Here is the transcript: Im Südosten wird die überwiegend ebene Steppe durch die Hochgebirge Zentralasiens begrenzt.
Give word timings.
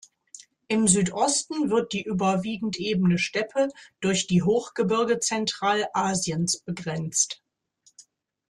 Im 0.67 0.87
Südosten 0.87 1.69
wird 1.69 1.93
die 1.93 2.01
überwiegend 2.01 2.79
ebene 2.79 3.19
Steppe 3.19 3.67
durch 3.99 4.25
die 4.25 4.41
Hochgebirge 4.41 5.19
Zentralasiens 5.19 6.57
begrenzt. 6.59 7.43